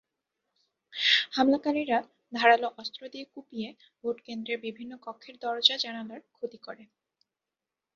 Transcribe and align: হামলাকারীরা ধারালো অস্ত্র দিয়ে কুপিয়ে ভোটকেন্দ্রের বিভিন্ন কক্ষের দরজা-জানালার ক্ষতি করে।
হামলাকারীরা 1.33 1.99
ধারালো 2.33 2.67
অস্ত্র 2.77 3.01
দিয়ে 3.09 3.25
কুপিয়ে 3.33 3.69
ভোটকেন্দ্রের 4.01 4.59
বিভিন্ন 4.65 4.91
কক্ষের 5.01 5.35
দরজা-জানালার 5.43 6.21
ক্ষতি 6.31 6.59
করে। 6.59 6.83